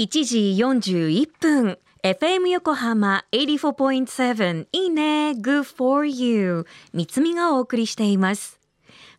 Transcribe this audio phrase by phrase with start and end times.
[0.00, 1.78] 1時41分。
[2.02, 5.32] FM 横浜84.7いいね。
[5.32, 8.58] Good for you 三つみがお送りしています。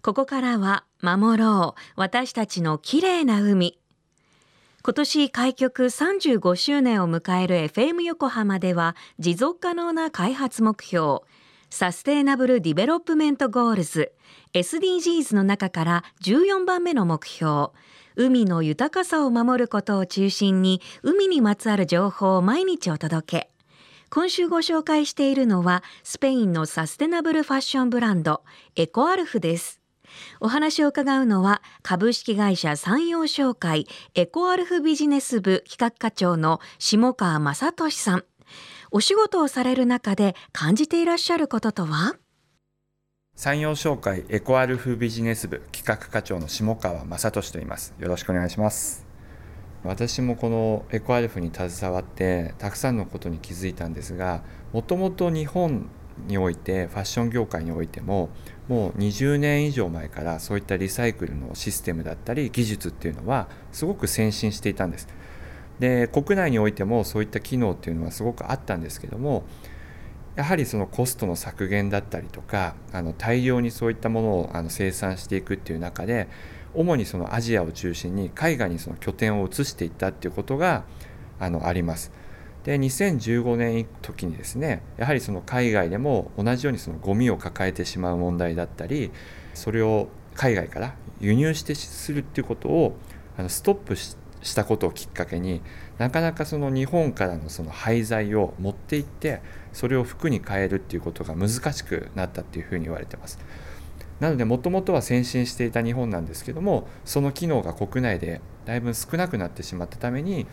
[0.01, 1.81] ここからは守ろう。
[1.97, 3.77] 私たちの綺麗な海。
[4.81, 11.19] 今年開局35周年を迎える FM 横浜では持続可能な開発目標。
[11.73, 14.11] Sustainable Development Goals。
[14.53, 17.69] SDGs の中から14番目の目標。
[18.17, 23.51] 海の豊かさを守ることを中心に海にまつわる情報を毎日お届け。
[24.09, 28.43] 今週ご紹介しているのはスペインのサステナブルファッションブランド
[28.75, 29.79] エコアルフです。
[30.41, 38.25] お話を伺うのは株式会社山陽商会エコアルフビジネス部企画課長の下川正俊さん。
[38.93, 42.17] お仕事をされる中で感じていらっしゃることとは？
[43.37, 47.93] 山陽商会エコアルフビジネス部企画課長の下川正俊と言います。
[47.99, 49.07] よろしくお願いします。
[49.85, 55.89] 私もこのエコアルフに携わってたくさんのことに気づいたんですがもともと日本
[56.27, 58.29] においてファッション業界においても
[58.67, 65.07] もう20年以上前からそういったリサイクルのシステムだったり技術っていうのはすごく先進していたんです。
[65.81, 69.43] で国内においてもそういった機能っていうのはすごくあったんですけども
[70.35, 76.27] やはりそのコストの削減だったりとかあの大量にそういったものをあの生産していくっていう中で
[76.75, 80.83] 主にそのアジアを中心に海外にその拠点を移していったっていうことが
[81.39, 82.11] あのあります。
[82.63, 89.09] で2015年時にですねやはりその海外でも同じようにそのゴミを抱えてしまう問題だったり
[89.55, 92.95] それを海外から輸入してするっていうことを
[93.35, 95.61] あのストップししたことをきっかけに
[95.97, 103.39] なかなかその日本からのその廃材を持っていってそれを服に変えるっていうことが難しくなったっていうふうに言われてます。
[104.19, 110.45] なのでもともとは先進していた日本なんですけどもその機能が国内でだいぶ少なくなってしまったために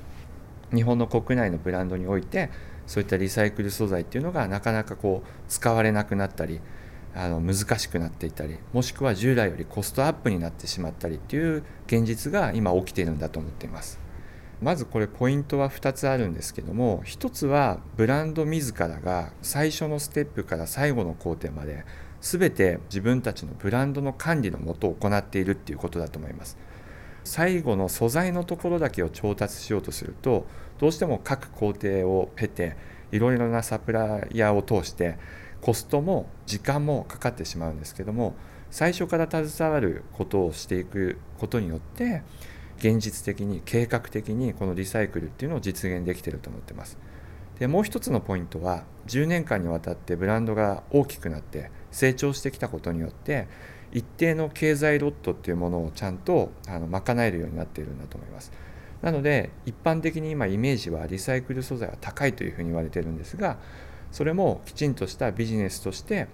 [0.75, 2.50] 日本の国内のブランドにおいて
[2.86, 6.61] そういったリサイクル素材っていうのがなかなかこう使われなくなったり
[7.19, 13.98] あの難しくなっていたりもしくは従来よりコストアップになってしまったりっていう現実が今起きているんだと思っています。
[14.62, 21.84] まずこれポイントは2つあるんですけども1つはブランド自らが最初のステップから最後の工程まで
[22.20, 26.57] 全て自分たちのブランドの管理のもと行っているっていうことだと思います。
[27.24, 30.46] 最後の素材のところだけを調達しようとすると
[30.78, 32.77] どうしても各工程を経て
[33.12, 35.18] いろいろなサプライヤーを通して
[35.61, 38.35] コストも時間もかかってしまうんですけども
[38.70, 42.23] 最初から携わることをしていくことによって
[42.79, 46.98] 現実的に計画的にこのリサイクルっていうのを実現できてると思ってます。
[47.58, 53.48] でもう一つのポイントは10年間にわたってブランドが大きくなって成長してきたことによって
[53.90, 58.52] 一定の経済ロットっていうものをちゃんとあの賄えるようになっているんだと思います。
[59.02, 63.58] なので一般的に今イメージはリサイクル素材は高いというふうに言われてるんですが
[64.13, 66.29] それもきちんとしたビジネスとして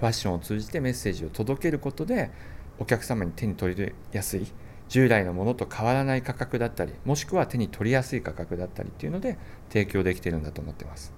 [0.00, 2.30] ファッションを通じてメッセージを届けることで
[2.78, 4.46] お客様に手に取りやすい
[4.88, 9.38] 従来のものと変わらない価格だったりもしくは手に取りやすい価格だったりっていうので
[9.68, 11.12] 提供できてるんだと思ってます。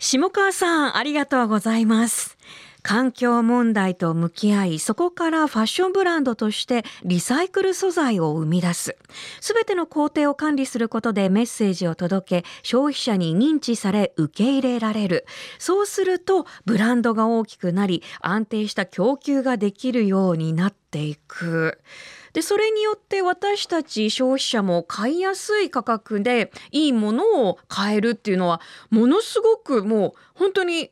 [0.00, 2.36] 下川さんありがとうございます。
[2.84, 8.98] 環境問題と向き合いそこからファッションブランドとしてリサイクル素材を生み出す。
[9.40, 15.24] すべての工程を管理することでメッセージを届け消費者に認知され受け入れられる。
[15.58, 21.80] そうするとブランドが大きくなり安定した供給ができるようになっていく。
[22.34, 30.90] でそれによって私たち消費者も買いやすい価格でいいものを買えるっていうのはものすごくもう本当に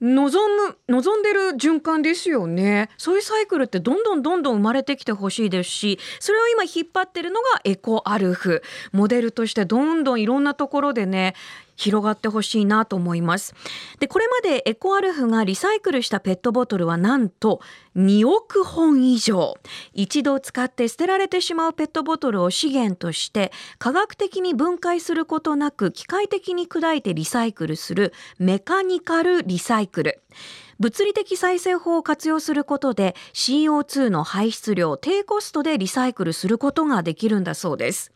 [0.00, 2.88] 望む望んでる循環ですよね。
[2.96, 8.62] そういうサイクルってどんどんどんどん生まれてきてほしいですしそれを今引っ張ってるのがエコアルフ。
[8.92, 11.34] モデルとしてどんどんいろんなところでね
[11.80, 13.54] 広がってほしいなと思います。
[13.98, 17.60] でこれまでエコアルフがリサイクルしたペットボトルはなんと
[17.96, 19.54] 2億本以上。
[19.94, 30.20] 一度使って捨てられてしまうペットボトルを資源として科学的に分解することなく機械的に砕いてリサイクルするメカニカルリサイクル。
[30.80, 38.12] 物理的再生法を活用することで CO2 の排出量低コストでリサイクルすることができるんだそうです。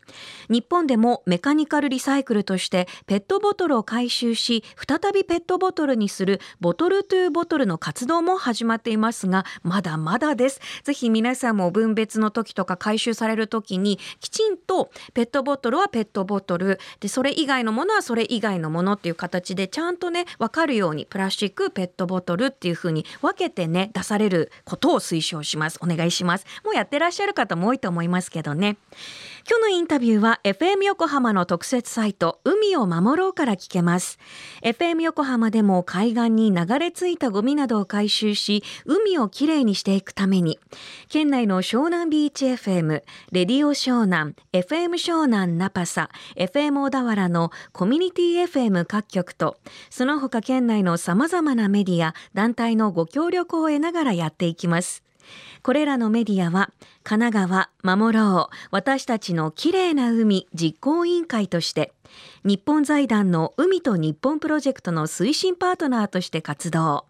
[0.48, 10.60] 日本でもメカニカルリサイクルとしてペットボトルを回収し再びペットボトルにするボトルトゥーボトルの活動も始まっていますがまだまだです。
[10.84, 25.78] ぜひ皆さんも分別の時とか回収される時にきちんとペットボトルはペットボトルでそれ以外のものはそれ以外のものっていう形でちゃんとね分かるようにプラスチックペットボトルっていう風に分けてね出されることを推奨します。
[25.82, 26.46] お願いします。
[26.64, 28.76] もうやってらっしゃる方も多いと思いますけどね。
[29.46, 34.18] 今日のインタビューは FM 横浜の特設サイト海を守ろうから聞けます。
[34.62, 40.58] FM 横浜でも海岸に流れ着いたゴミなどを回収し海をきれいにしていくために。
[41.10, 43.02] 県内の湘南ビーチ FM
[43.32, 49.58] レディオ湘南 FM 湘南ナパサ FM 小田原のコミュニティ FM 各局と
[49.90, 55.03] その他県内のさまざまなメディア団体のご協力を得ながらやっていきます。
[55.62, 56.70] これらのメディアは
[57.02, 61.92] 神奈川守ろう私たちのきれいな海実行委員会として
[62.44, 67.06] 日本財団の海と日本プロジェクトの推進パートナーとして活動。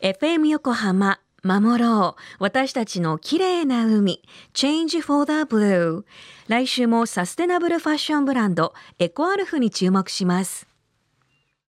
[0.00, 4.22] FM 横浜守ろう私たちのきれいな海
[4.54, 6.04] Change for the Blue
[6.48, 10.73] 来週もサステナブルファッションブランドエコアルフに注目します。